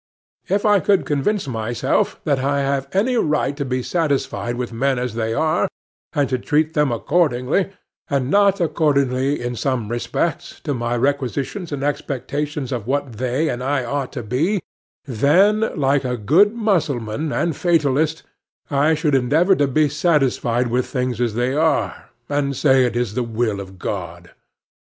If 0.49 0.65
I 0.65 0.79
could 0.79 1.05
convince 1.05 1.47
myself 1.47 2.19
that 2.23 2.39
I 2.39 2.61
have 2.61 2.87
any 2.91 3.17
right 3.17 3.55
to 3.55 3.63
be 3.63 3.83
satisfied 3.83 4.55
with 4.55 4.73
men 4.73 4.97
as 4.97 5.13
they 5.13 5.31
are, 5.35 5.67
and 6.13 6.27
to 6.29 6.39
treat 6.39 6.73
them 6.73 6.91
accordingly, 6.91 7.69
and 8.09 8.31
not 8.31 8.59
according, 8.59 9.11
in 9.11 9.55
some 9.55 9.89
respects, 9.89 10.59
to 10.63 10.73
my 10.73 10.97
requisitions 10.97 11.71
and 11.71 11.83
expectations 11.83 12.71
of 12.71 12.87
what 12.87 13.19
they 13.19 13.47
and 13.47 13.63
I 13.63 13.85
ought 13.85 14.11
to 14.13 14.23
be, 14.23 14.59
then, 15.05 15.71
like 15.79 16.03
a 16.03 16.17
good 16.17 16.55
Mussulman 16.55 17.31
and 17.31 17.55
fatalist, 17.55 18.23
I 18.71 18.95
should 18.95 19.13
endeavor 19.13 19.53
to 19.55 19.67
be 19.67 19.87
satisfied 19.87 20.69
with 20.69 20.87
things 20.87 21.21
as 21.21 21.35
they 21.35 21.53
are, 21.53 22.09
and 22.27 22.57
say 22.57 22.85
it 22.85 22.95
is 22.95 23.13
the 23.13 23.21
will 23.21 23.59
of 23.59 23.77
God. 23.77 24.31